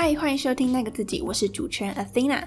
[0.00, 2.44] 嗨，欢迎收听那个自己，我是主持人 Athena。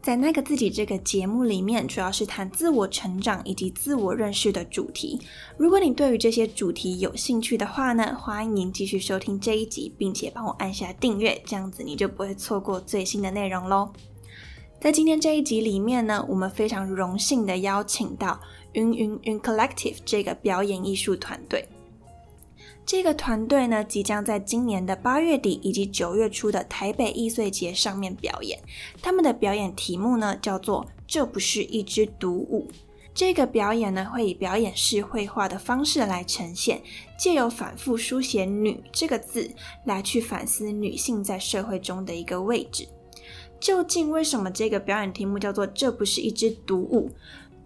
[0.00, 5.20] 在那个自己这个节目里面，主要是谈自我成长以及自我认识的主题。
[5.58, 13.92] 如果你对于这些主题有兴趣的话呢，欢迎继续收听这一集，并且帮我按下订阅，这样子你就不会错过最新的内容喽。
[14.80, 18.40] 在今天这一集里面呢，我们非常荣幸的邀请到
[18.72, 21.68] 云云云 Collective 这个表演艺术团队。
[22.86, 28.58] 这个团队呢，即将在今年的八月底以及九月初的台北易碎节上面表演。
[29.00, 32.68] 他们的表演题目呢，叫做“这不是一支独舞”。
[33.14, 36.82] 这个表演呢，会以表演式绘画的方式来呈现，
[37.16, 39.50] 借由反复书写“女”这个字，
[39.84, 42.86] 来去反思女性在社会中的一个位置。
[43.60, 47.10] 究竟为什么这个表演题目叫做“这不是一支独舞”？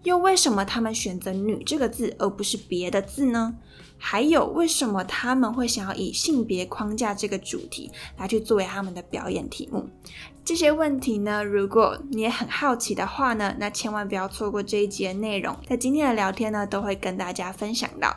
[0.03, 3.55] 又为什么他们选择“女”这个字而不是别的字呢？
[3.97, 9.89] 还有，为什么他们会想要以性别框架这个主题来去作为他们的表演题目？
[10.45, 18.15] 这些问题呢，如果你也很好奇的话呢，那千万不要错过这一集的内容，在今天的聊天呢，都会跟大家分享到。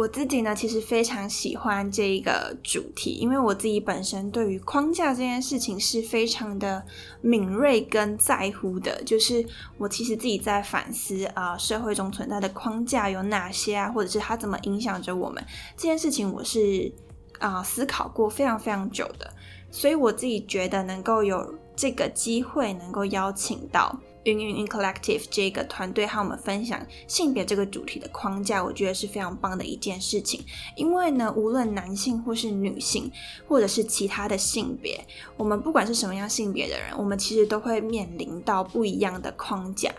[0.00, 6.82] 我自己呢，其实非常喜欢这一个主题，因为我自己本身对于框架这件事情是非常的
[7.20, 9.02] 敏锐跟在乎的。
[9.04, 9.44] 就是
[9.76, 15.44] 我其实自己在反思啊，社会中存在的框架有哪些啊，或者是它怎么影响着我们
[15.76, 16.90] 这件事情，我是
[17.38, 19.30] 啊思考过非常非常久的。
[19.70, 24.00] 所以我自己觉得能够有这个机会，能够邀请到。
[24.24, 30.44] 云云云 Collective 这个团队和我们分享性别这个主题的框架，我觉得是非常棒的一件事情。
[30.76, 33.10] 因为呢，无论男性或是女性，
[33.48, 35.02] 或者是其他的性别，
[35.36, 39.90] 我们不管是什么样性别的人，我们其实都会面临到不一样的框架。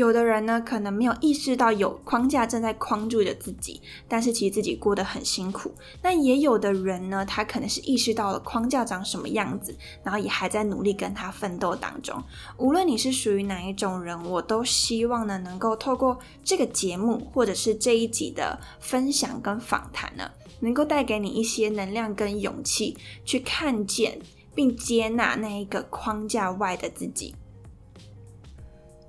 [0.00, 5.74] 有的人呢，可能没有意识到有框架正在框住着自己，但是其实自己过得很辛苦。
[6.02, 12.18] 那也有的人呢，他可能是意识到了框架长什么样子，然后也还在努力跟他奋斗当中。
[12.56, 20.30] 无论你是属于哪一种人，我都希望呢，能够透过这个节目或者是这一集的分享跟访谈呢，
[20.60, 22.96] 能够带给你一些能量跟勇气，
[23.26, 24.18] 去看见
[24.54, 27.34] 并接纳那一个框架外的自己。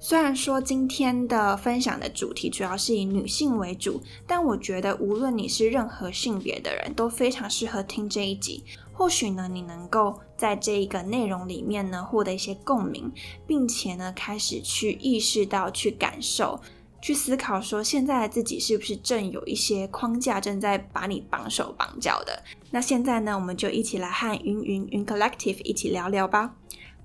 [0.04, 8.64] 虽然说今天的分享的主题主要是以女性为主，但我觉得无论你是任何性别的人，都非常适合听这一集。
[8.92, 13.12] 或许呢，你能够在这一个内容里面呢获得一些共鸣，
[13.46, 16.60] 并且呢开始去意识到、去感受、
[17.00, 22.42] 去思考，说现在的自己是不是正有一些框架正在把你绑手绑脚的。
[22.72, 26.56] 那现在呢，我们就一起来和云云云 Collective 一起聊聊吧。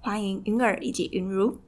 [0.00, 1.58] 欢迎云儿以及云如。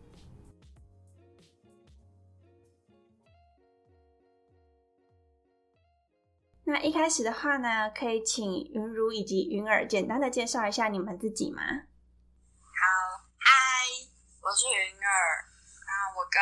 [6.69, 11.65] 那一开始的话呢，可以请云如以及云儿简单的介绍一下你们自己吗？
[11.65, 12.85] 好，
[13.41, 13.49] 嗨，
[14.45, 15.49] 我是云儿，
[15.89, 16.37] 那我跟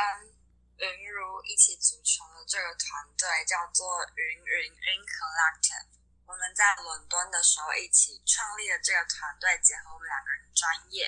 [0.82, 5.94] 云如一起组成了这个团队，叫做云云云 Collective。
[6.26, 11.06] 我们在伦敦的时候一起创立了这个团队，结合我们两个人的专业，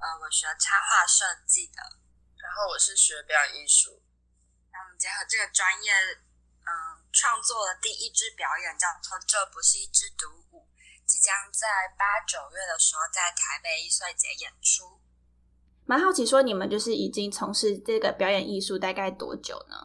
[0.00, 1.84] 呃，我学插画设计的，
[2.40, 4.00] 然后我是学表演艺术，
[4.72, 5.92] 那我们结合这个专业。
[7.10, 10.62] 嗯，创作了第一支表演，叫做《这不是一支独舞》，
[11.04, 11.66] 即将在
[11.98, 15.00] 八九月的时候在台北艺穗节演出。
[15.84, 19.76] 蛮好奇，说你们就是已经从事这个表演艺术大概多久呢？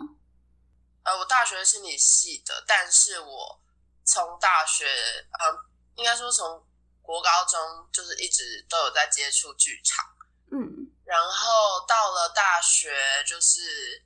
[1.04, 3.60] 呃，我大学是心理系的，但是我
[4.04, 5.66] 从大学，呃，
[5.96, 6.64] 应该说从
[7.02, 7.60] 国高中
[7.92, 10.06] 就是一直都有在接触剧场，
[10.52, 10.62] 嗯，
[11.04, 12.96] 然后到了大学
[13.28, 14.05] 就是。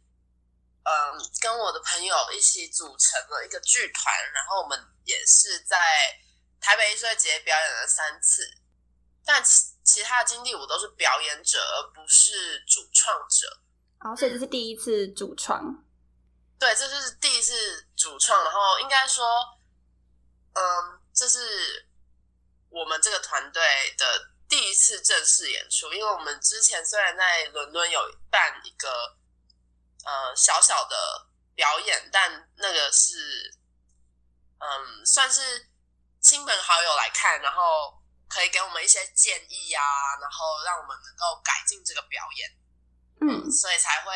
[0.89, 5.77] 嗯，跟我的朋友一起组成了一个剧团，然后我们也是在
[6.59, 8.41] 台北艺术节表演了三次，
[9.23, 13.61] 但其其他的经历我都是表演者，而不是主创者。
[13.99, 15.61] 哦，所以这是第一次主创。
[16.57, 19.23] 对，这就是第一次主创，然后应该说，
[20.53, 21.87] 嗯，这是
[22.71, 23.61] 我们这个团队
[23.95, 27.99] 的第一次正式演出，因为我们之前虽然在伦敦有
[28.31, 29.18] 办一个。
[30.05, 30.95] 呃，小小的
[31.55, 33.53] 表演，但那个是，
[34.59, 35.69] 嗯，算是
[36.21, 37.93] 亲朋好友来看，然后
[38.27, 39.81] 可以给我们一些建议啊，
[40.21, 42.49] 然后让我们能够改进这个表演，
[43.21, 44.11] 嗯，所以才会，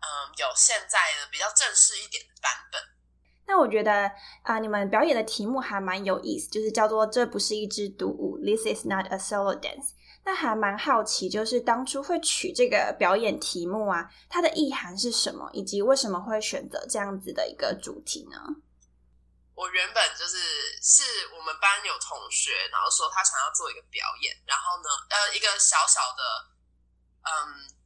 [0.00, 0.06] 嗯，
[0.36, 2.80] 有现在的比较正式一点的版本。
[3.48, 4.10] 那我觉得
[4.42, 9.94] 啊，你们表演的题目还蛮有意思，就是叫做“这不是一支独舞 ”，This is not a solo dance。
[10.26, 18.36] 那还蛮好奇，就是当初会取这个表演题目啊，它的意涵是什么，以及为什么会选择这样子的一个主题呢？
[19.54, 20.36] 我原本就是
[20.82, 26.22] 是我们班有同学，然后说他想要做一个表演，然后呢，呃，一个小小的
[27.22, 27.30] 嗯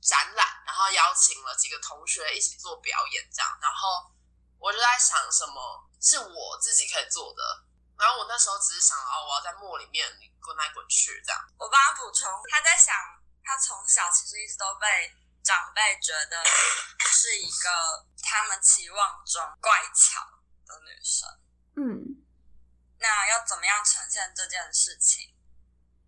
[0.01, 4.09] 展览，然后邀请了几个同学一起做表演，这样，然后
[4.57, 5.61] 我就在想什么
[6.01, 7.69] 是我自己可以做的，
[8.01, 10.09] 然后我那时候只是想哦，我要在墨里面
[10.41, 11.39] 滚来滚去这样。
[11.59, 12.97] 我帮他补充，他在想，
[13.45, 15.13] 他从小其实一直都被
[15.45, 16.43] 长辈觉得
[17.13, 20.25] 是一个他们期望中乖巧
[20.65, 21.29] 的女生。
[21.77, 22.25] 嗯，
[22.99, 25.37] 那要怎么样呈现这件事情？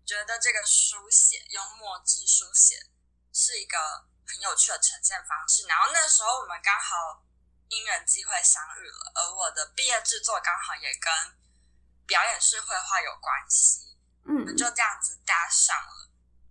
[0.03, 2.75] 觉得这个书写用墨汁书写
[3.31, 3.77] 是一个
[4.25, 5.67] 很有趣的呈现方式。
[5.67, 7.23] 然后那时候我们刚好
[7.69, 11.42] 因缘机会相遇了，而我的毕业制作刚好也跟
[12.05, 16.09] 表演是绘画有关系，我们嗯，就这样子搭上了，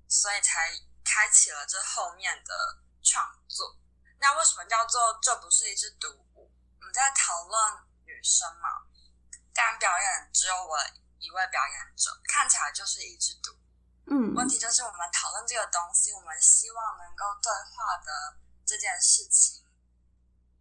[0.08, 0.70] 所以才
[1.04, 3.76] 开启了这后面的创作。
[4.18, 6.50] 那为什么叫做这不是一支独舞？
[6.80, 7.58] 我们在讨论
[8.04, 8.68] 女生嘛，
[9.52, 10.78] 但表演只有我
[11.18, 13.58] 一位表演者，看起来就是一支独舞。
[14.06, 19.64] 嗯，问题就是我们讨论这个东西，我们希望能够对话的这件事情，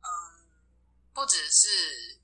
[0.01, 0.07] 嗯，
[1.13, 2.20] 不只是女，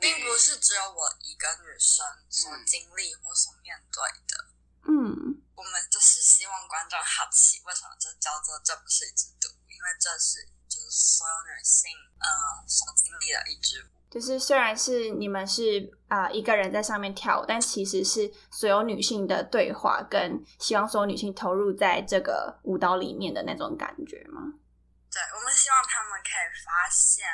[0.00, 4.44] 并不是只有我一个女生所经历或所面对的。
[4.88, 9.60] 嗯，我们就是希望观众好奇，为什么这叫做这不是一支独舞？
[9.68, 12.26] 因为这是就是所有女性呃
[12.66, 13.86] 所经历的一支舞。
[14.10, 24.40] 就是虽然是你们是啊、一个人在上面跳舞，但其实是所有女性的对话，跟希望所有女性投入在这个舞蹈里面的那种感觉吗？
[25.12, 27.24] 对，我们希望他们可以发现，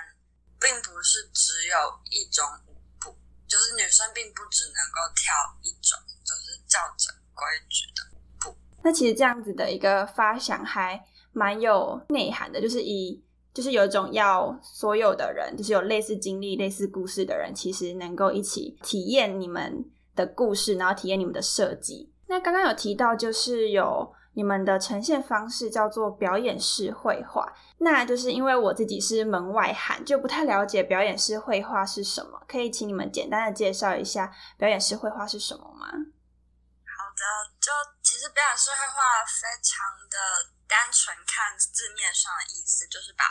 [0.60, 1.76] 并不是只有
[2.10, 3.16] 一种舞步，
[3.46, 5.32] 就是女生并不只能够跳
[5.62, 8.56] 一种，就是照着规矩的舞步。
[8.82, 11.00] 那其实这样子的一个发想还
[11.32, 13.22] 蛮有内涵的，就是以
[13.52, 22.12] 就是有一种要所有的人，就是有类似经历、类似故事的人，其实能够一起体验你们的故事，然后体验你们的设计。
[22.28, 35.88] 那刚刚有提到，就是有你们的呈现方式叫做表演式绘画，那就是因为我自己是门外汉，就不太了解表演式绘画是什么，可以请你们简单的介绍一下表演式绘画是什么吗？
[35.88, 37.24] 好的，
[37.56, 37.72] 就
[38.04, 39.80] 其实表演式绘画非常
[40.12, 43.24] 的单纯，看字面上的意思就是把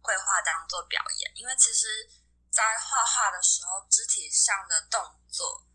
[0.00, 2.06] 绘画当做表演，因为其实，
[2.54, 5.66] 在画画的时候，肢体上的动作，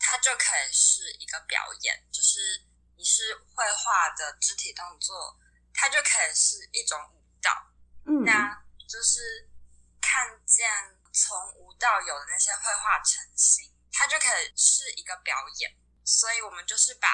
[0.00, 2.66] 它就可以是一个表演，就是
[3.02, 5.36] 你是绘画的肢体动作，
[5.74, 7.50] 它就可以是一种舞蹈。
[8.06, 9.50] 嗯，那就是
[10.00, 10.70] 看见
[11.12, 15.74] 从无到有的那些绘画成型，它就可以是一个表演。
[16.04, 17.08] 所以我们就是把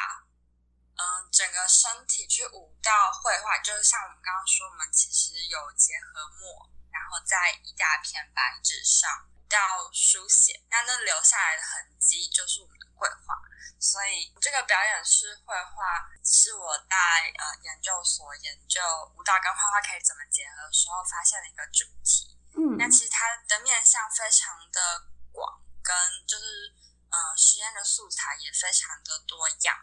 [0.93, 9.59] 嗯整个身体去舞到绘画，就是像我们刚刚说，我们其实有结合墨，然后在一大片白纸上舞到
[9.91, 13.39] 书写，那那留下来的痕迹就是我们的绘画。
[13.79, 18.83] 所以这个表演式绘画是我在呃研究所研究
[19.15, 22.35] 舞蹈跟画画可以怎么结合的时候发现的一个主题。
[22.59, 25.95] 嗯，那其实它的面向非常的广，跟
[26.27, 26.75] 就是
[27.07, 29.77] 呃实验的素材也非常的多样。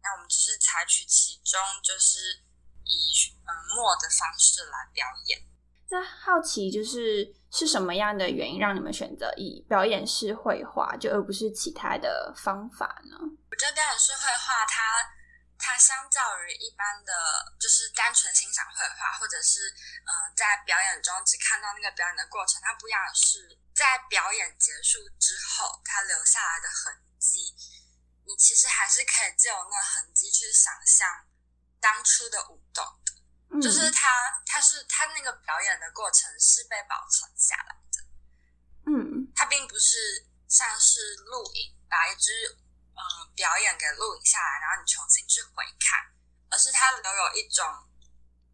[0.00, 2.46] 那我们只是采取其中就是
[2.84, 5.42] 以嗯墨的方式来表演。
[5.90, 13.16] 那好奇就是是什么样的原因让你们选择以表演式绘画，就而不是其他的方法呢？
[13.50, 14.82] 我觉得表演式绘画它
[15.58, 17.12] 它相较于一般的，
[17.58, 19.68] 就是单纯欣赏绘画，或者是
[20.04, 27.40] 嗯、在表演中只看到那个表演的过程，它不一样的是，在表演结束之后，它留下来的痕迹，
[28.24, 31.08] 你其实还是可以借由那痕迹去想象
[31.80, 32.57] 当初的舞，
[33.50, 34.08] 嗯，就是他
[34.44, 37.96] 他是他那个表演的过程是被保存下来的。
[38.86, 39.96] 嗯他并不是
[40.48, 42.32] 像是录影，把一支
[42.94, 46.00] 嗯、呃表演给录影下来，然后你重新去回看，
[46.50, 47.64] 而是他留有一种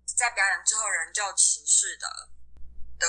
[0.04, 2.06] 在表演之后仍旧持续的
[2.98, 3.06] 的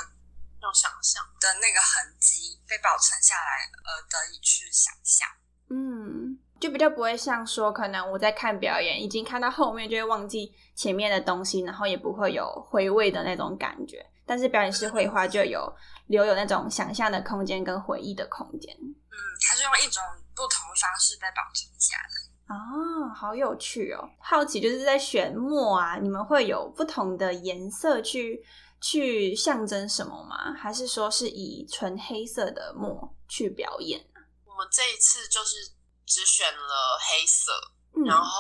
[0.62, 1.24] 那种想象。
[1.40, 5.28] 的那个痕迹被保存下来，而得以去想象。
[5.70, 14.06] 嗯，就比较不会像说，可能我在看表演，已经看到后面就会忘记前面的东西，然后也不会有回味的那种感觉。
[14.26, 15.72] 但是表演式绘画就有
[16.08, 18.76] 留有那种想象的空间跟回忆的空间。
[18.76, 19.18] 嗯，
[19.48, 20.02] 它是用一种
[20.36, 22.56] 不同的方式在保存下来。
[22.56, 24.08] 哦，好有趣哦！
[24.20, 28.44] 好奇就是在选墨啊，你们会有不同的颜色去
[28.82, 30.54] 去象征什么吗？
[30.54, 34.00] 还是说是以纯黑色的墨去表演？
[34.46, 35.58] 我们这一次就是
[36.06, 37.52] 只选了黑色，
[37.96, 38.40] 嗯然后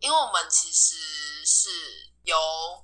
[0.00, 0.94] 因为我们其实
[1.44, 1.68] 是
[2.22, 2.36] 由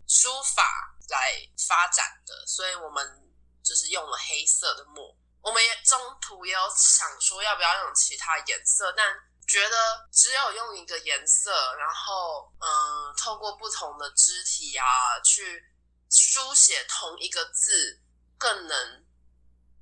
[0.07, 0.63] 书法
[1.09, 1.33] 来
[1.69, 5.17] 发展的，所以我们就是用了黑色的墨。
[5.41, 9.07] 我们也中途也有想说要不要用其他颜色，但
[9.47, 12.69] 觉得只有用一个颜色，然后嗯，
[13.17, 14.85] 透过不同的肢体啊
[15.25, 15.65] 去
[16.11, 18.03] 书写同一个字，
[18.37, 19.07] 更能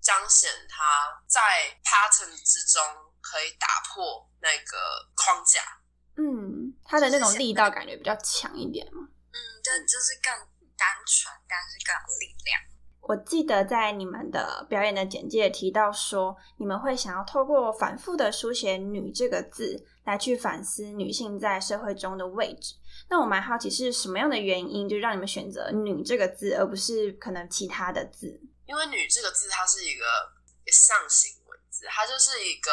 [0.00, 2.80] 彰显它在 pattern 之中
[3.20, 5.60] 可以打破那个框架。
[6.16, 6.55] 嗯，
[6.88, 9.02] 它的那种力道感觉比较强一点嘛。
[9.02, 10.32] 嗯，对，就是更
[10.76, 12.60] 单纯，但是更有力量。
[13.08, 22.74] 我记得在你们的表演的简介提到说，你们会想要透过反复的书写“女”这个字，来去反思女性在社会中的位置。
[23.08, 28.40] 那我蛮好奇是什么样的原因，就让你们选择“女”这个字，而不是可能其他的字？
[28.66, 30.04] 因为“女”这个字它是一个
[30.66, 32.72] 象形文字，它就是一个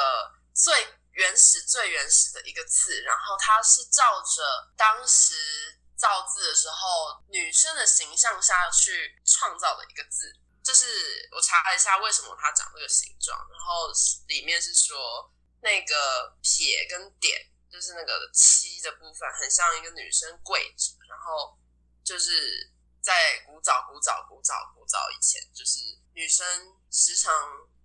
[0.55, 0.73] 最
[1.13, 5.79] 原始、最原始的一个字，然后它是照着当时。
[5.95, 13.89] 造字的时候，女生的形象下去创造的一个字，这是我查了一下为什么它长这个形状，然后
[14.27, 17.39] 里面是说那个撇跟点，
[17.71, 21.57] 就是那个七的部分，很像一个女生跪着，然后
[22.03, 22.69] 就是
[23.01, 25.79] 在古早、古早、古早、古早以前，就是
[26.13, 26.45] 女生
[26.91, 27.31] 时常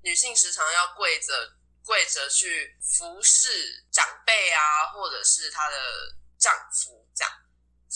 [0.03, 1.58] 女性时常要跪着
[1.89, 5.75] 跪着去服侍长辈啊，或者是她的
[6.39, 7.33] 丈夫这样。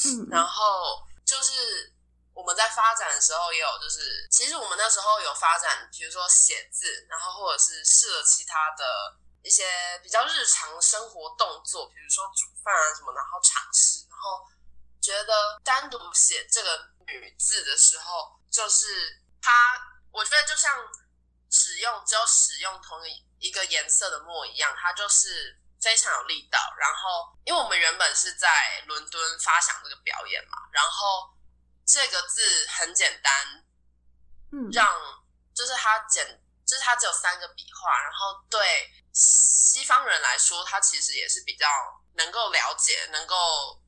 [0.06, 1.92] 嗯，然后就是
[2.32, 14.48] 我们在发展的时候，也有就是，其实我们那时候有发展，比如说写字，然后或者是试了其他的一些比较日常生活动作，比如说煮饭啊什么，然后尝试，然后
[15.02, 19.52] 觉得单独写这个女字的时候，就是它，
[20.10, 20.74] 我觉得就像
[21.50, 25.58] 使用只有使用同一一个颜色的墨一样，它就是。
[25.82, 28.48] 非常有力道，然后因为我们原本是在
[28.86, 31.28] 伦敦发想这个表演嘛，然后
[31.84, 33.64] 这个字很简单，
[34.52, 34.94] 嗯，让
[35.52, 36.24] 就是它简，
[36.64, 41.66] 就是它只有三个笔画，然后对西方人来说，它其实也是比较
[42.14, 43.36] 能够了解，能够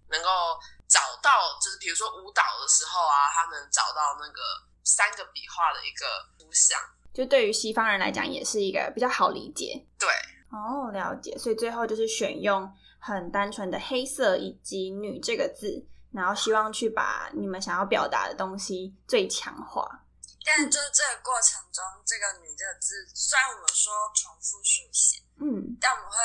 [0.08, 0.58] 能够
[0.88, 4.42] 找到，就是比如说舞蹈的时候啊，他能找到那个
[4.82, 6.80] 三个笔画的一个图像，
[7.14, 10.08] 就对于西方人来讲，也是一个比较好理解，对。
[10.50, 11.38] 哦，了解。
[11.38, 20.04] 所以最后就是选用很单纯的黑色以及“女”这个字，然后希望去把你们想要表达的东西最强化。
[20.44, 26.18] 但就是这个过程中，这个“女”这个字，虽然我们说重复书写，嗯，但我们会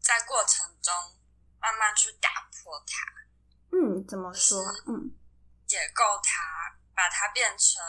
[0.00, 0.92] 在过程中
[1.60, 3.76] 慢慢去打破它。
[3.76, 4.58] 嗯，怎么说？
[4.88, 5.08] 嗯，
[5.66, 7.80] 解构它，把它变成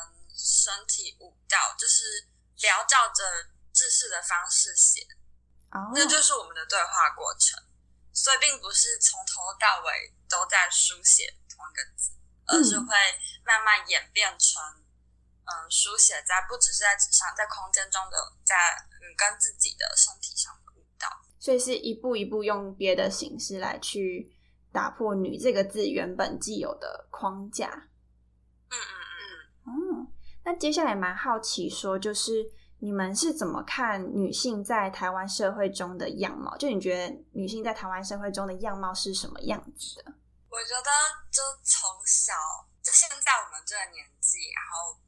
[0.43, 2.27] 身体舞蹈，就是
[2.59, 3.23] 不要照着
[3.71, 5.07] 知识的方式写。
[5.95, 7.57] 那就是我们的对话过程，
[8.11, 12.11] 所以并不是从头到尾都在书写同一个字，
[12.45, 12.93] 而是会
[13.43, 14.61] 慢慢演变成，
[15.45, 18.55] 嗯，书写在不只是在纸上，在空间中的，在
[19.01, 21.07] 嗯跟自己的身体上的舞蹈，
[21.39, 24.31] 所以是一步一步用别的形式来去
[24.71, 27.89] 打破“女”这个字原本既有的框架。
[28.69, 29.02] 嗯嗯，
[30.43, 32.51] 那接下来蛮好奇说，就是。
[32.83, 36.57] 你们是怎么看女性在台湾社会中的样貌？
[36.57, 40.11] 就你觉得女性在台湾社会中的样貌是什么样子的？
[40.49, 40.91] 我觉得，
[41.31, 42.33] 就从小，
[42.83, 44.99] 就现在我们这个年纪，然后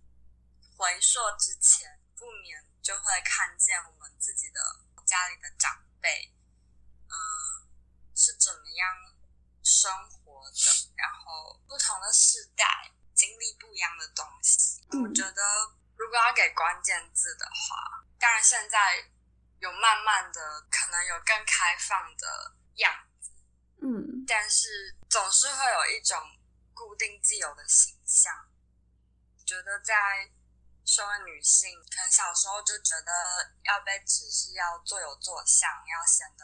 [0.77, 4.60] 回溯之前，不免就会看见我们自己的
[5.04, 6.32] 家里的长辈，
[7.12, 7.68] 嗯，
[8.15, 8.88] 是怎么样
[9.63, 9.92] 生
[10.24, 12.63] 活的，然后不同的世代
[13.15, 14.86] 经历不一样的东西。
[15.01, 15.41] 我觉得。
[15.98, 18.77] 如果要给关键字的话，当然现在
[19.60, 22.91] 有慢慢的可能有更开放的样
[23.22, 23.31] 子，
[23.81, 26.19] 嗯，但是总是会有一种
[26.74, 28.29] 固定既有的形象。
[29.45, 30.29] 觉得在
[30.86, 36.43] 身为女性，可能小时候就觉得要被指示要做有做相，要显得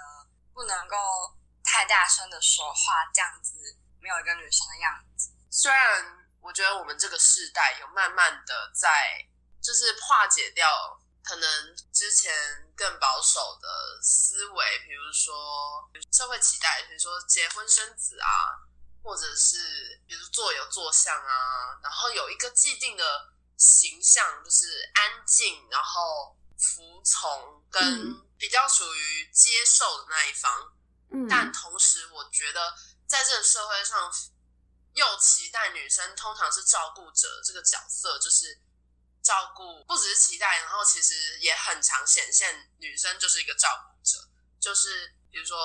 [0.54, 5.30] 不能够太大声的说话，这样子没有一个女生的样子。
[5.50, 8.90] 虽然我觉得我们这个世代有慢慢的在。
[9.64, 10.68] 就是化解掉
[11.24, 12.34] 可能之前
[12.76, 18.58] 更保守的思维，比如说社会期待，比如说结婚生子啊，
[19.04, 30.52] 或者是比如坐有坐相啊，然后有一个既定的形象，就是安静，然后服从，跟比较属于接受的那一方。
[31.12, 32.74] 嗯，但同时我觉得
[33.08, 34.12] 在这个社会上，
[34.94, 38.62] 又期待女生通常是照顾者这个角色，就是。
[39.24, 44.18] 照顾不只是期待，然后其实也很常显现女生就是一个照顾者，
[44.60, 45.56] 就是比如说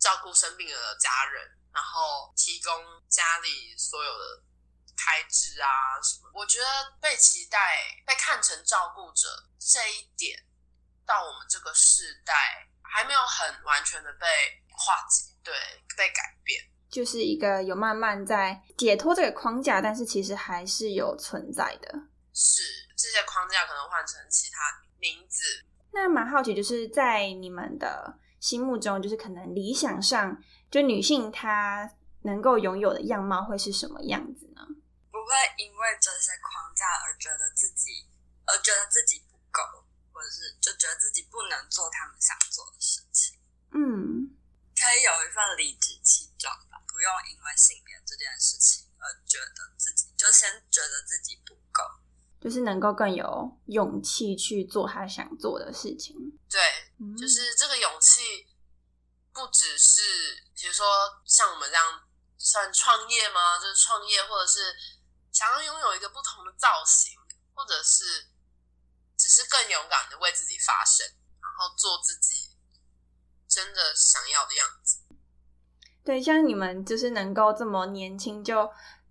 [0.00, 2.74] 照顾生病的家人，然后提供
[3.08, 4.42] 家里所有的
[4.96, 6.28] 开支啊什么。
[6.34, 6.66] 我觉得
[7.00, 10.44] 被期待、被看成照顾者这一点，
[11.06, 14.26] 到我们这个世代还没有很完全的被
[14.72, 15.54] 化解，对，
[15.96, 21.88] 被改变，就是一个有慢慢在解脱这个框架，但是其实还是有存在的。
[22.32, 22.62] 是
[22.96, 24.58] 这些框架可能换成其他
[24.98, 25.42] 名字。
[25.92, 31.90] 那蛮好奇，就是在你们的心目中，就是可能理想上，就女性她
[32.22, 34.62] 能够拥有的样貌会是什么样子呢？
[35.10, 38.06] 不会因为这些框架而觉得自己，
[38.46, 39.62] 而觉得自己不够，
[40.12, 43.36] 或者是就觉得自己不能做他们想做的事情。
[43.72, 44.30] 嗯，
[44.76, 46.27] 可以有一份理直气
[46.98, 51.84] 不用因为性别这件事情而觉得自己就先觉得自己不够。
[52.42, 56.16] 就是能够更有勇气去做他想做的事情。
[56.50, 56.58] 对，
[57.16, 58.48] 就是这个勇气，
[59.32, 60.00] 不只是
[60.56, 60.84] 比如说
[61.24, 62.02] 像我们这样
[62.36, 63.60] 算创业吗？
[63.60, 64.74] 就是创业，或者是
[65.30, 67.14] 想要拥有一个不同的造型，
[67.54, 68.26] 或者是
[69.16, 72.56] 只是更勇敢的为自己发声，然后做自己
[73.48, 74.98] 真的想要的样子。
[76.04, 78.68] 对，像你们就是能够这么年轻就。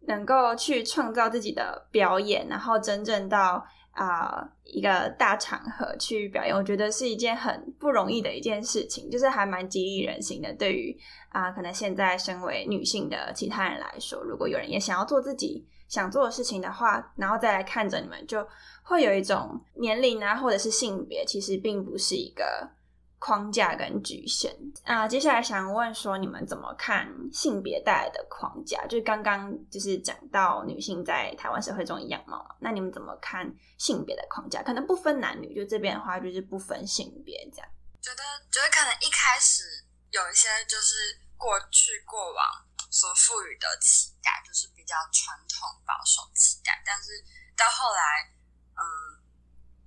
[0.08, 10.54] 能够去创造自己的表演，然后真正到啊一个大场合去表演，我觉得是一件很不容易的一件事情，就是还蛮激励人心的。
[10.54, 18.48] 对于啊，可能现在身为女性的其他人来说，如果有人也想要做自己想做的事情的话，然后再来看着你们，就
[18.84, 22.70] 会有一种年龄啊，或者是性别，其实并不是一个。
[23.20, 28.86] 框架跟局限啊，接下来想问说，你们怎么看性别带来的框架？
[28.86, 34.62] 就刚刚就是讲到女性在台湾社会中的样貌嘛，那你们怎么看性别的框架？
[34.62, 37.68] 可能不分男女，就这边的话就是不分性别这样。
[38.02, 38.22] 觉得
[38.52, 39.64] 觉得可能一开始
[40.12, 42.46] 有一些就是过去过往
[42.92, 47.10] 所赋予的期待，就是比较传统保守期待，但是
[47.58, 48.30] 到后来，
[48.78, 48.86] 嗯，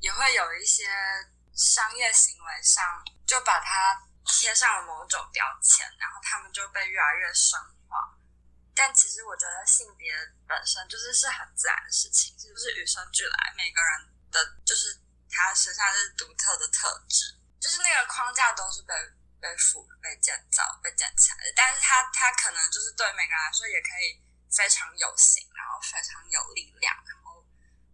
[0.00, 0.82] 也会有一些。
[1.60, 2.82] 商业行为上
[3.26, 8.16] 就把它贴上了某种标签，然后他们就被越来越深化。
[8.74, 10.10] 但其实我觉得性别
[10.48, 18.94] 本身就是是很自然的事情，就是与生俱来，每个人的就是他身上是独特的特质，就是那个框架都是被
[19.38, 21.52] 被赋、被建造、被建起来的。
[21.54, 24.16] 但是它它可能就是对每个人来说也可以
[24.50, 27.44] 非常有型，然后非常有力量，然后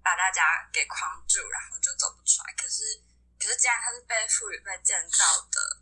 [0.04, 2.54] 把大家给框住，然后就走不出来。
[2.54, 3.02] 可是。
[3.46, 5.78] 可是，既然它是被赋予、被建造的，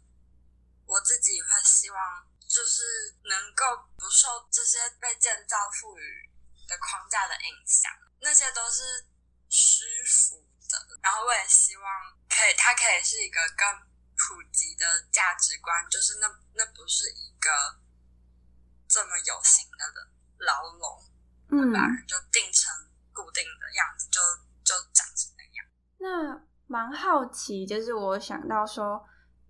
[0.85, 3.65] 我自己会希望，就是能够
[3.97, 6.31] 不受这些被建造、赋予
[6.69, 7.91] 的框架的影响。
[8.21, 9.07] 那些都是
[9.49, 10.99] 虚浮的。
[11.01, 11.85] 然后，我也希望
[12.29, 13.67] 可以，它可以是一个更
[14.13, 17.81] 普及的价值观，就是那那不是一个
[18.87, 20.11] 这么有形的
[20.45, 21.11] 牢笼，
[21.51, 22.71] 嗯，把人就定成
[23.15, 24.21] 固定的样子，就
[24.63, 25.67] 就长成那样。
[25.97, 26.47] 那。
[26.75, 29.01] 蛮好奇，就是我想到说，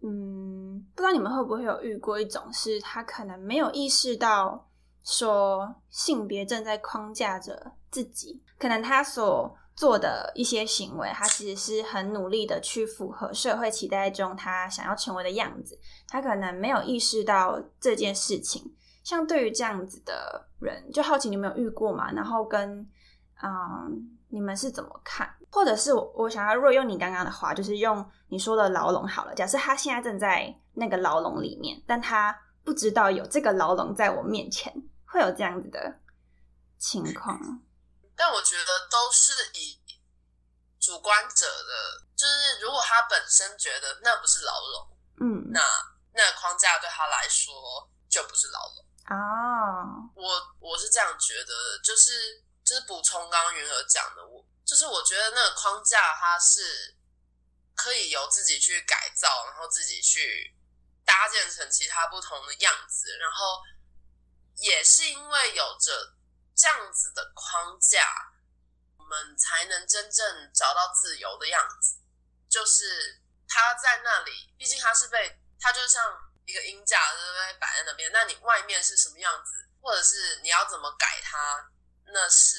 [0.03, 4.69] 嗯，不知道你们会不会有遇过一种，是他可能没有意识到
[5.03, 18.71] 说性别正在框架着自己，可能他所做的一些行为，他其实是很努力的去符合社会期待中他想要成为的样子，他可能没有意识到这件事情。
[19.03, 22.13] 像对于这样子的人，就好奇你有没有遇过嘛？
[22.13, 22.87] 然后跟
[23.43, 24.11] 嗯。
[24.35, 25.33] 你们是怎么看？
[25.49, 29.33] 或者是我我想要，若用你刚刚的话，就是用你说的牢笼好了。
[29.33, 34.75] 假设他现在正在那个牢笼里面，但他不知道有这个牢笼在我面前，
[35.07, 36.01] 会有这样子的
[36.81, 37.39] 情况。
[38.17, 39.79] 但我觉得都是以
[40.81, 44.89] 主观者的，就是如果他本身觉得那不是牢笼，
[45.21, 45.61] 嗯，那
[46.13, 47.55] 那个框架对他来说
[48.09, 50.11] 就不是牢笼啊。
[50.17, 50.27] 我
[50.59, 52.43] 我是这样觉得，就是。
[52.65, 56.97] 就是补充刚刚云儿讲的，我就是我觉得那个框架它是
[57.75, 60.57] 可以由自己去改造，然后自己去
[61.05, 63.63] 搭建成其他不同的样子，然后
[64.57, 66.15] 也是因为有着
[66.57, 68.33] 这样子的框架，
[68.97, 71.99] 我们才能真正找到自由的样子。
[72.49, 76.03] 就是它在那里，毕竟它是被它就像
[76.47, 77.59] 一个音架，对不对？
[77.59, 81.71] 摆在那边，那你外面是什么样子，或者是你要怎么改它？
[82.15, 82.57] 那是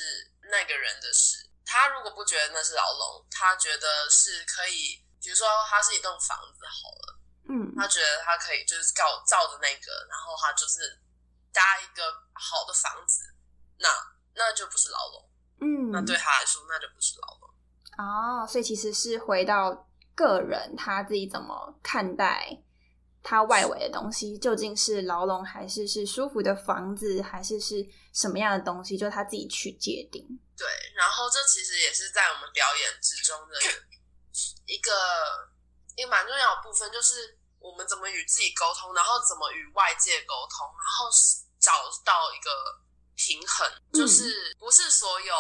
[0.52, 1.50] 那个人的事。
[1.66, 11.02] 他如果不觉得那是牢笼，他觉得是可以，比如说他是一栋房子好了，嗯，他觉得他可以就是照照着那个，然后他就是
[11.52, 13.24] 搭一个好的房子，
[13.80, 13.90] 那
[14.36, 15.30] 那就不是牢笼，
[15.62, 17.50] 嗯，那对他来说那就不是牢笼。
[17.98, 22.56] 哦，所以其实是回到个人他自己怎么看待
[23.24, 27.84] 他外围的东西究竟是牢笼，还是是舒服的房子，还是是
[28.16, 30.24] 什么样的东西，就他自己去界定。
[30.56, 33.60] 对，然后这其实也是在我们表演之中的
[34.66, 35.50] 一个
[35.98, 41.12] 一个蛮重要的部分，就是我们怎么与自己沟通，然后怎么与外界沟通，然后
[41.60, 41.74] 找
[42.06, 42.50] 到一个
[43.16, 45.36] 平衡，就是不是所有，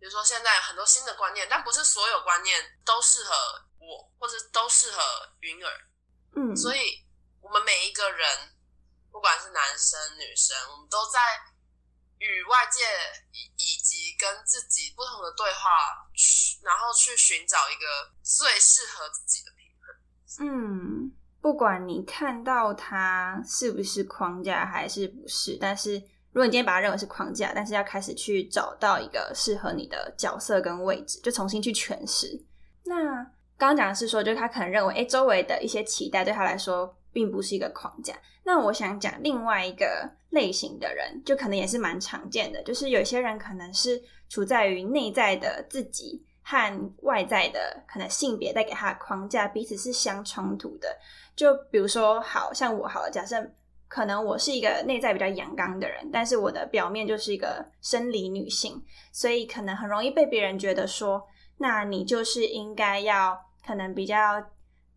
[0.00, 3.34] 比如说现在很多新的观念，但不是所有观念都适合
[3.78, 5.02] 我，或者都适合
[5.40, 5.70] 云儿。
[6.36, 7.04] 嗯，所以
[7.42, 8.56] 我们每一个人，
[9.12, 11.20] 不管是男生女生，我们都在。
[12.18, 12.82] 与外界
[13.56, 15.70] 以及跟自己不同的对话，
[16.62, 19.86] 然后去寻找一个最适合自己的平衡。
[20.46, 25.98] 嗯，不管你看到它是不是框架还是不是，但是
[26.32, 32.44] 如果你今天把它认为是框架，但是要开始去找到一个适合你的角色跟位置，就重新去诠释。
[32.84, 32.96] 那
[33.56, 36.96] 刚刚讲的是说，就是他可能认为，哎，周围的一些期待对他来说。
[37.14, 38.12] 并不是一个框架。
[38.42, 50.88] 那我想讲另外一个类型的人，就可能也是蛮常见的，就是有些人可能是处在于内在的自己和外在的可能性别带给他的框架彼此是相冲突的。
[51.34, 53.36] 就比如说，好像我好了，假设
[53.88, 61.22] 可能我是一个内在比较阳刚的人，但是我的表面就是一个生理女性，所以可能很容易被别人觉得说，
[61.56, 64.16] 那你就是应该要可能比较。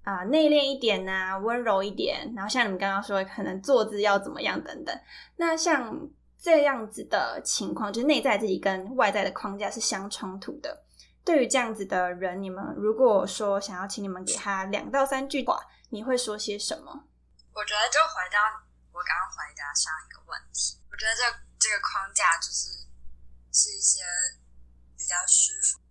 [0.07, 4.97] 啊，内敛一点呐，温柔一点，然后像你们刚刚说，可能坐姿要怎么样等等。
[5.35, 5.93] 那像
[6.39, 10.85] 这样子的情况，就是内在自己跟外在的框架是相冲突的。
[11.25, 17.03] 对于这样子的人，你们如果说想要请你们给他两到三句话，你会说些什么？
[17.51, 18.39] 我觉得就回到
[18.93, 21.23] 我刚刚回答上一个问题，我觉得这
[21.59, 22.69] 这个框架就是
[23.51, 24.03] 是一些
[24.95, 25.81] 比较舒服，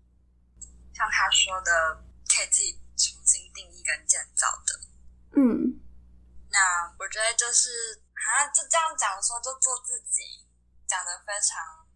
[0.95, 2.01] 像他说的，
[2.33, 2.81] 可以自己。
[2.99, 4.81] 重新定义跟建造的，
[5.39, 5.79] 嗯，
[6.51, 6.59] 那
[6.99, 10.45] 我觉得就是好像就这样讲说，就做自己，
[10.89, 11.87] 讲的非常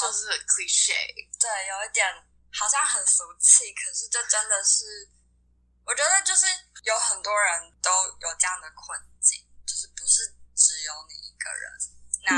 [0.00, 0.92] 就是 cliche，
[1.38, 2.04] 对，有一点
[2.52, 5.08] 好像很俗气，可是就真的是，
[5.86, 6.46] 我觉得就是
[6.82, 11.72] 有很多人都有这样的困境，就是不是只有你一个人，
[12.26, 12.34] 那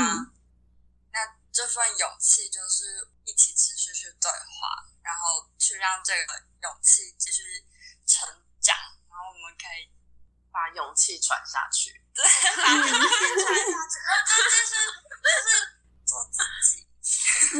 [1.11, 4.87] 那这份勇气就是一起持续去对话。
[5.03, 7.41] 然后去让这个勇气继续
[8.05, 8.29] 成
[8.71, 8.79] 长，
[9.11, 9.83] 然后我们可以
[10.47, 12.23] 把勇气传下去， 对，
[12.55, 14.63] 把勇气传下去，然后就是
[15.27, 15.51] 就是
[16.07, 16.87] 做自己。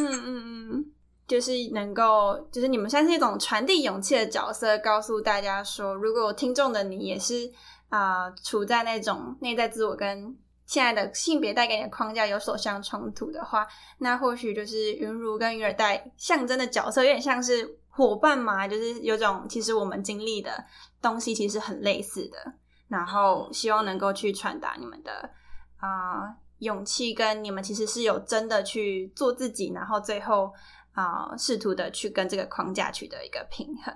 [0.08, 0.26] 嗯
[0.72, 0.88] 嗯，
[1.28, 7.52] 就是能够，就是你们算是一种传递勇气的角色，告诉大家说，如果听众的你也是
[7.90, 10.38] 啊，处在那种内在自我跟。
[10.64, 13.66] 现在的性别带给你的框架有所相冲突的话，
[13.98, 20.64] 那或许就是云如跟云儿带象征的角色，有点像是伙伴嘛，就是有种其实我们经历的
[21.00, 22.54] 东西其实很类似的，
[22.88, 25.30] 然后希望能够去传达你们的
[25.76, 30.50] 啊勇气，跟你们其实是有真的去做自己，然后最后
[30.92, 33.94] 啊试图的去跟这个框架取得一个平衡。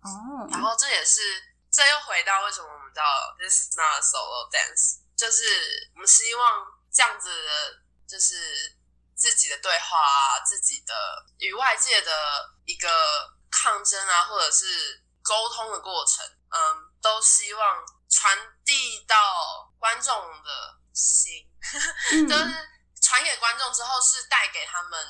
[0.00, 1.20] 哦，然后这也是
[1.70, 3.02] 这又回到为什么我们叫
[3.38, 5.04] This is not a solo dance。
[5.16, 5.42] 就是
[5.94, 8.75] 我们希望这样子的，就是
[9.16, 10.94] 自己的对话啊，自己的
[11.38, 12.12] 与外界的
[12.66, 12.88] 一个
[13.50, 17.76] 抗争啊，或者是沟通的过程，嗯，都希望
[18.10, 19.16] 传递到
[19.78, 21.32] 观众的心，
[22.28, 22.44] 就是
[23.00, 25.00] 传给观众之后，是带给他们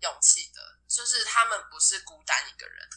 [0.00, 2.88] 勇气的，就是他们不是孤单一个人。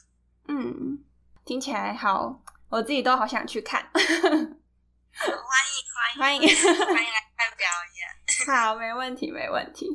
[0.50, 1.06] 嗯，
[1.46, 3.92] 听起来好，我自己都好想去看。
[3.94, 4.04] 欢
[5.24, 7.97] 迎欢迎欢迎欢迎来看表演。
[8.46, 9.88] 好，没问题没问题。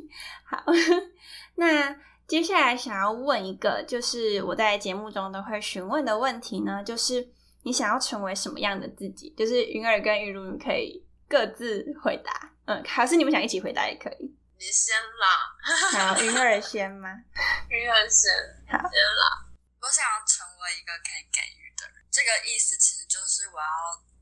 [0.45, 0.63] 好，
[1.55, 1.95] 那
[2.27, 7.27] 接下来想要问一个，就是我在节目中都会询问的问题呢，就是
[7.63, 9.33] 你想要成为什么样的自己？
[9.37, 14.35] 就是云儿跟玉露你可以各自回答，嗯，还是你们想一起回答也可以。
[14.57, 16.13] 你先啦。
[16.13, 17.09] 好，云儿先吗？
[17.69, 18.31] 云儿先。
[18.67, 19.45] 好，先啦。
[19.81, 23.67] 我想要成为一个可以给予的人，这个意思其实就是我要。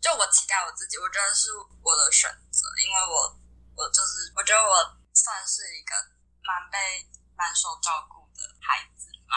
[0.02, 3.30] 就我期待我自己，我觉得是我的选择，因为我
[3.82, 4.78] 我就是我觉得我
[5.10, 5.98] 算是一个
[6.46, 6.78] 蛮被
[7.34, 9.36] 蛮受照顾的孩子嘛，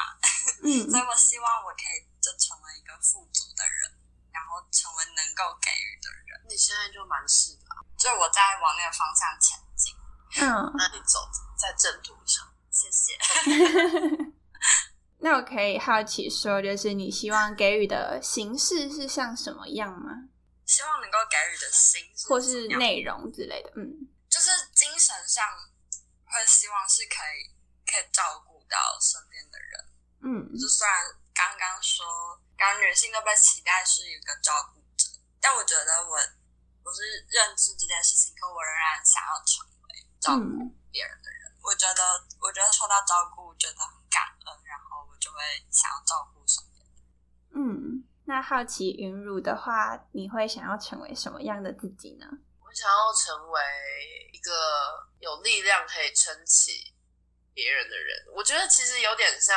[0.61, 3.89] 嗯， 所以我希望我可以就成为一个富足的人，
[4.29, 6.45] 然后成为能够给予的人。
[6.45, 7.65] 你现在就蛮是的，
[7.97, 9.97] 就我在往那个方向前进。
[10.37, 10.45] 嗯，
[10.77, 11.25] 那你走
[11.57, 13.17] 在正途上，谢谢。
[15.25, 20.29] 那我可以好奇说，就是你希望给予的形式是像什么样吗？
[20.67, 24.09] 希望能够给予的形式，或是内容之类的，嗯，
[24.45, 25.41] 就是精神上
[26.29, 27.49] 会希望是可以
[27.89, 29.73] 可以照顾到身边的人，
[30.21, 31.01] 嗯，就虽然
[31.33, 32.05] 刚刚说，
[32.53, 35.09] 刚女性都被期待是一个照顾者，
[35.41, 36.21] 但我觉得我
[36.85, 37.01] 我是
[37.33, 39.89] 认知这件事情，可我仍然想要成为
[40.21, 41.57] 照顾别人的人。
[41.65, 42.03] 我觉得，
[42.45, 45.41] 我觉得受到照顾，觉得很感恩，然后我就会
[45.73, 47.09] 想要照顾身边的人。
[47.57, 52.27] 嗯，那好奇云乳的话，你会想要成为什么样的自己呢？
[52.75, 53.63] 想要成为
[54.33, 56.93] 一个有力量可以撑起
[57.55, 58.27] 别人的人。
[58.35, 59.57] 我觉得其实有点像，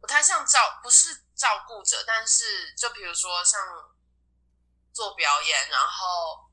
[0.00, 3.60] 不太像照，不是照顾者，但是就比如说像
[4.92, 6.50] 做表演，然后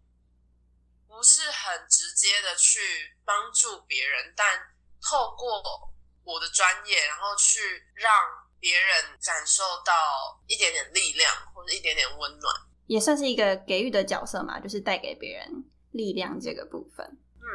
[1.08, 5.92] 不是很直接的去帮助别人，但透过
[6.24, 8.14] 我的专业，然后去让
[8.60, 12.56] 别人感受到一点点力量或者一点点温暖。
[12.88, 17.06] 也算是一个给予的角色嘛，就是带给别人力量这个部分。
[17.06, 17.48] 嗯，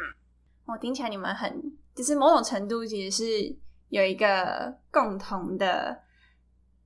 [0.67, 1.61] 我听起来你们很，
[1.95, 3.57] 就是某种程度其实是
[3.89, 5.99] 有一个共同的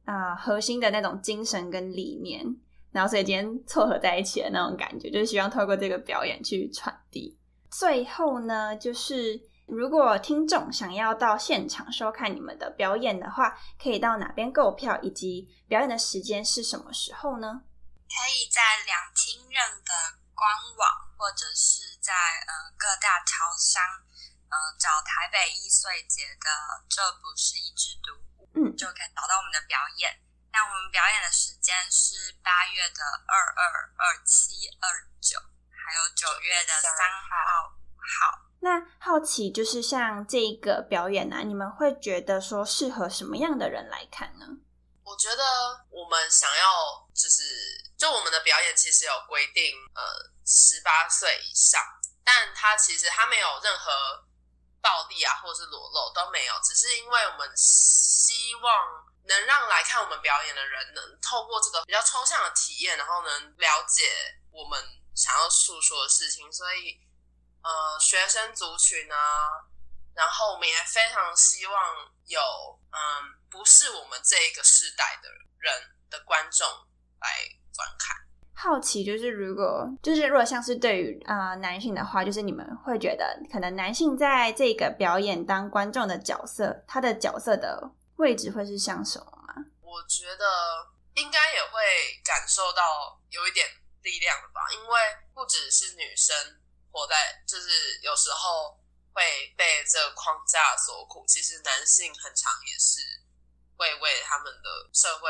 [0.05, 2.45] 啊、核心的那种精神跟理念，
[2.93, 7.37] 然后所以今天凑合在一起的那种感觉，就是希望透过这个表演去传递。
[7.71, 17.63] 最后呢，就是如果听众想要到现场收看你们的表演的话，可以到哪边购票，以及表演的时间是什么时候呢？
[18.07, 19.93] 可以在两厅院的
[20.35, 20.87] 官网，
[21.19, 22.13] 或者是在
[22.47, 23.83] 呃各大超商，
[24.49, 26.49] 呃找台北易碎节的
[26.89, 30.19] “这不是一只独舞”，嗯就可以找到我们的表演。
[30.53, 34.89] 那我们表演的时间是八月的二二、二七、二
[35.21, 35.39] 九，
[35.69, 38.41] 还有九月的三号、五号。
[38.61, 44.47] 那好奇就是像这一个表演啊，你们会觉得说适合什么样的人来看呢？
[45.05, 45.45] 我觉得
[45.91, 47.43] 我们想要就是，
[47.97, 50.03] 就我们的表演其实有规定，呃，
[50.45, 51.83] 十八岁以上，
[52.23, 54.23] 但他其实他没有任何
[54.83, 58.87] 暴力啊，或者是裸露都没有，只是因为我们希望
[59.25, 64.79] 能让来看我们表演的人能透过这个比较抽象的体验，然后能了解我们
[65.15, 67.01] 想要诉说的事情，所以
[67.63, 69.65] 呃，学生族群啊，
[70.15, 72.41] 然后我们也非常希望有
[72.93, 76.86] 嗯，不是我们这一个世代的人的观众
[77.27, 78.17] 来观看。
[78.55, 89.55] 好奇就是如果就是如果像是对于啊、男性的话，就是你们会觉得可能男性在这个表演当观众的角色，他的角色的位置会是像什么吗？
[89.83, 90.45] 我觉得
[91.15, 91.77] 应该也会
[92.25, 93.67] 感受到有一点
[94.03, 94.95] 力量的吧，因为
[95.35, 96.35] 不只是女生
[96.91, 97.15] 活在，
[97.47, 98.73] 就是有时候
[99.13, 99.23] 会
[99.57, 103.01] 被这个框架所苦，其实男性很常也是
[103.77, 105.29] 会为他们的社会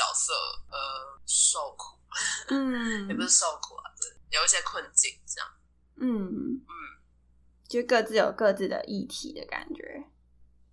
[0.00, 0.32] 角色
[0.70, 1.98] 呃受苦，
[2.48, 3.84] 嗯 也不是受苦啊，
[4.30, 5.50] 有一些困境这样。
[5.96, 6.72] 嗯嗯，
[7.68, 9.82] 就各自有各自的议题的感觉。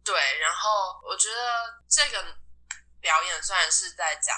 [0.06, 2.38] 对，然后我觉得这个
[3.02, 4.34] 表演虽然是在讲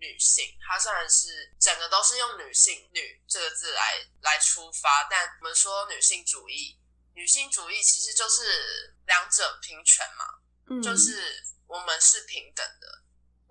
[0.00, 6.76] 女性，它虽然是整个都是用女性“女”这个字来来出发，但我们说女性主义，
[7.14, 10.24] 女性主义其实就是两者平权嘛，
[10.70, 11.22] 嗯，就是
[11.68, 13.01] 我们是平等的。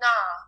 [0.02, 0.08] 那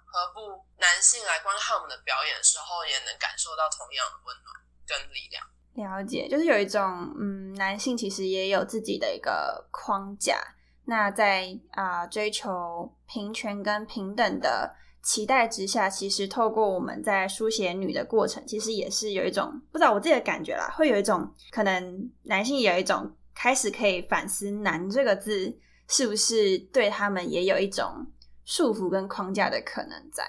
[0.09, 4.49] 何不男性来观看我们的表演的时候，也能感受到同样的温暖
[4.87, 5.45] 跟力量？
[5.73, 6.81] 了解，就是有一种
[7.19, 10.41] 嗯，男性其实也有自己的一个框架。
[10.85, 25.55] 那在啊、追求平权跟平等的期待之下，其实透过我们在书写女的过程，其实也是有一种不知道我自己的感觉啦，会有一种可能男性有一种开始可以反思“男”这个字
[25.87, 28.05] 是不是对他们也有一种
[28.45, 30.23] 束缚跟框架的可能在。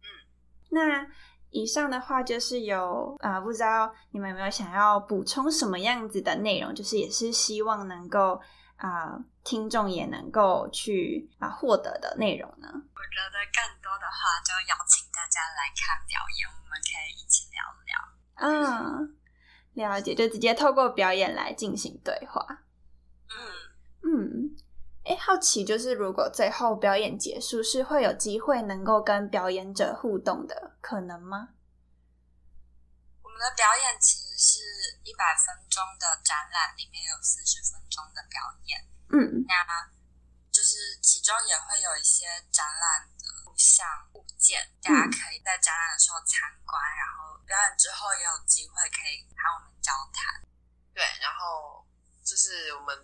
[0.00, 0.06] 嗯，
[0.70, 1.06] 那
[1.50, 6.74] 以上的话就是有啊、不知道你们有没有想要补充什么样子的内容？
[6.74, 8.40] 就是也是希望能够
[8.76, 12.66] 啊、听众也能够去啊、获得的内容呢？
[12.66, 17.92] 我觉得更多的话，就邀请大家来看表演，我们可以一起聊聊。
[18.34, 19.16] 嗯，
[19.74, 22.64] 了解，就直接透过表演来进行对话。
[25.04, 31.48] 哎，好奇就是如果最后表演结束，是会有机会能够跟表演者互动的可能吗？
[33.22, 34.60] 我们的表演其实是
[35.02, 38.78] 一百分钟的展览，里面有四十分钟的表演。
[39.10, 39.52] 嗯那
[40.52, 43.82] 就是其中也会有一些展览的录像
[44.14, 50.46] 物件，大家可以在展览的时候参观，然后表演之后也有机会可以和我们交谈。
[50.94, 51.82] 对，然后
[52.22, 52.94] 就是我们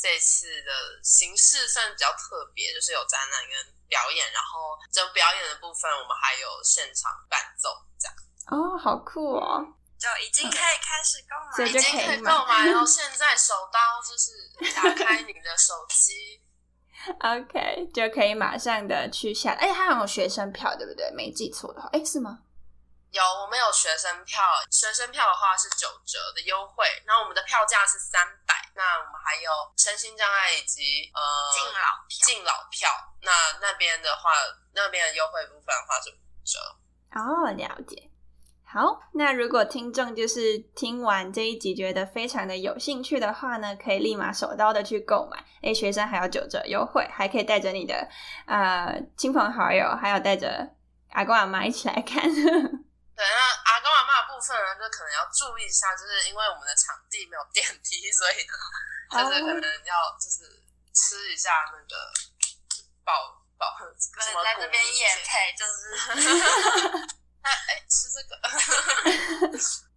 [0.00, 0.72] 这次的
[1.04, 7.68] 形式算比较特别，就是有展览跟表演，然后就表演的部分我们还有现场伴奏，
[8.00, 8.16] 这样
[8.48, 9.60] 哦，好酷哦！
[10.00, 14.32] 就已经可以开始购买，已经可以购买，然后 现在手刀就是
[14.74, 16.40] 打开你的手机，
[17.20, 21.10] OK，就可以马上的去下，哎，还有学生票对不对？
[21.12, 22.38] 没记错的话，哎，是吗？
[23.10, 31.20] 有，我们有学生票，学生票的话是九折的优惠，然后我们的票价是三百，那我们还有身心障碍以及呃
[31.52, 32.88] 敬老票，敬老票，
[33.22, 34.30] 那那边的话，
[34.74, 36.58] 那边的优惠部分的话是五折。
[37.18, 38.08] 哦，了解。
[38.64, 45.44] 好，那如果听众就是听完这一集觉得非常的有兴趣的话呢，可以立马手刀的去购买。
[45.62, 48.08] 诶，学生还有九折优惠，还可以带着你的
[48.46, 50.70] 呃亲朋好友，还有带着
[51.10, 52.22] 阿公阿妈一起来看。
[53.20, 53.36] 对，那
[53.68, 58.56] 阿公阿妈的部分呢，就可能要注意一下，就是因为我们的场地没有电梯， 所以呢，
[59.12, 60.48] 就是可能要就是
[60.96, 61.94] 吃一下那个
[63.04, 63.12] 饱
[63.58, 65.92] 饱什么在这边夜配，就是。
[67.44, 68.40] 哎哎，吃这个。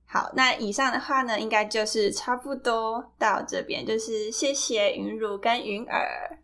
[0.07, 6.42] 好，那以上的话呢，应该就是差不多到这边，就是谢谢云茹跟云儿。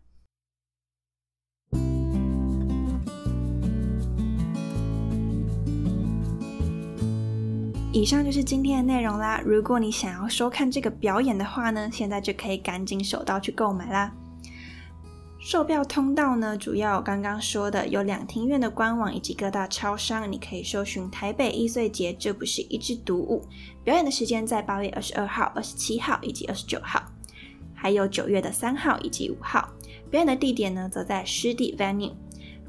[8.00, 9.42] 以上就是今天的内容啦。
[9.44, 14.10] 如果你想要收看这个表演的话呢，现在就可以赶紧手到去购买啦。
[15.38, 23.44] 售票通道呢，主要刚刚说的有两厅院的官网以及各大超商，你可以搜寻台北易碎节，这不是一支独舞。
[23.84, 27.02] 表演的时间在八月二十二号、二十七号以及二十九号，
[27.74, 29.68] 还有九月的三号以及五号。
[30.10, 32.12] 表演的地点呢，则在湿地 Venue。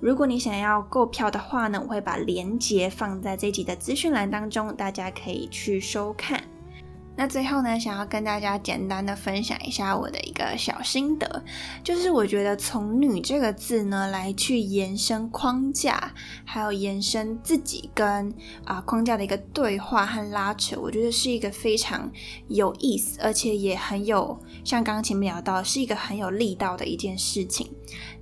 [0.02, 6.44] 如果你想要购票的话呢，我会把链接放在这集的资讯栏当中，大家可以去收看。
[7.16, 11.44] 那最后呢，想要跟大家简单的分享一下我的一个小心得，
[11.84, 16.12] 就是我觉得从“女”这个字呢来去延伸框架，
[16.46, 18.34] 还有延伸自己跟
[18.66, 22.10] 啊框架的一个对话和拉扯，我觉得是一个非常
[22.48, 27.70] 有意思，而且也很有像刚刚前面聊到，是一个很有力道的一件事情。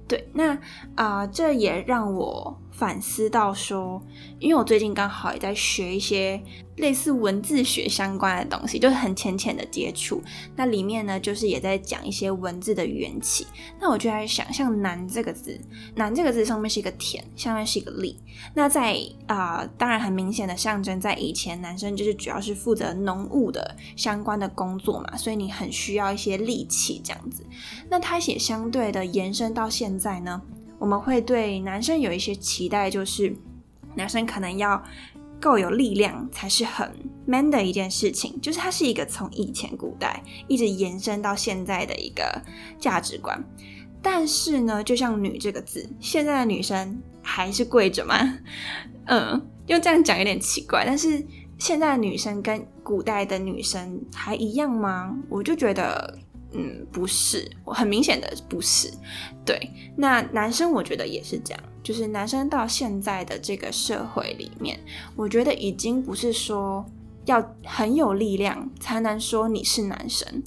[0.10, 0.58] 对，那
[0.95, 4.02] 啊，这也让我反思到说，
[4.39, 6.42] 因为我最近刚好也在学一些
[6.78, 10.24] 类似文字学相关的东西，就是很浅浅的接触。
[10.56, 13.46] 那里面呢，就是也在讲一些文字的缘起。
[13.82, 15.60] 那我就在想，像“男”这个字
[15.96, 18.18] ，“男”这个字上面是一个田，下面是一个力。
[18.54, 27.46] 那在啊，当然很明显的象征，在以前男生就是主要是负责农务的相关的工作嘛，所以你很需要一些力气这样子。
[27.89, 30.42] 那它也相对的延伸到现在呢，
[30.80, 33.36] 我们会对男生有一些期待，就是
[33.96, 34.82] 男生可能要
[35.39, 36.89] 够有力量才是很
[37.26, 42.42] man 的一件事情，就是它是一个从以前古代一直延伸到现在的一个
[42.80, 43.44] 价值观。
[44.02, 48.15] 但是呢，就像“女”这个字，现在的女生还是跪着吗？
[49.06, 50.86] 嗯，用这样讲有点奇怪。
[50.86, 51.22] 但是
[51.58, 55.13] 现在的女生跟古代的女生还一样吗？
[55.28, 56.18] 我就觉得。
[56.51, 58.91] 嗯，不是，我很明显的不是。
[59.45, 64.79] 对，那男生我觉得也是这样，就是男生到现在的这个社会里面，
[65.15, 66.83] 我觉得已经不是说
[67.25, 70.41] 要很有力量才能说你是男生，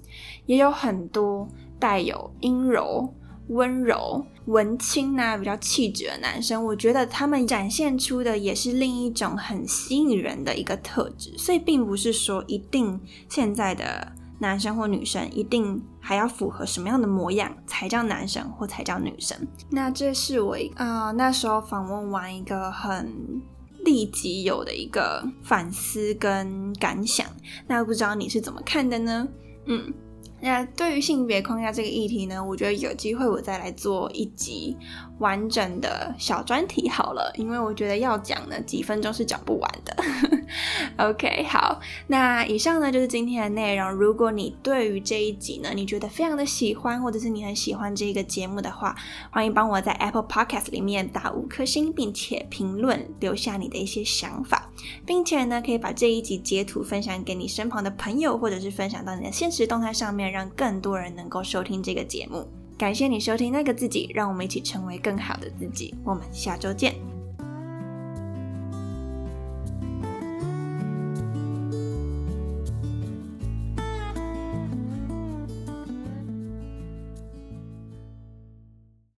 [0.46, 1.46] 也有很多
[1.78, 3.14] 带有阴柔、
[3.48, 14.12] 温柔、文青呐，比较气质的男生，我觉得他们展现出的也是另一种很吸引人的一个特质，所以并不是说一定现在的。
[14.42, 19.38] 男生或女生一定还要符合什么样的模样才叫男生或才叫女生？
[19.70, 23.40] 那这是我啊那时候访问完一个很
[23.84, 27.24] 立即有的一个反思跟感想。
[27.68, 29.28] 那不知道你是怎么看的呢？
[29.66, 29.94] 嗯。
[30.42, 34.76] 那对于性别框架这个议题呢，我觉得有机会我再来做一集
[35.20, 39.96] 完整的小专题好了，因为我觉得要讲呢几分钟是讲不完的。
[40.98, 43.90] OK，好，那以上呢就是今天的内容。
[43.92, 48.96] 如果你对于这一集呢，你觉得非常的喜欢，或者是你很喜欢这个节目的话，
[49.30, 54.68] 欢迎帮我在 Apple Podcast 里面打五颗星，并且评论留下你的一些想法，
[55.06, 60.31] 并且呢可以把这一集截图分享给你身旁的朋友，或者是分享到你的现实动态上面。
[60.32, 65.94] 让更多人能够收听这个节目，感谢你收听那个自己，让我们一起成为更好的自己。
[66.04, 67.11] 我们下周见。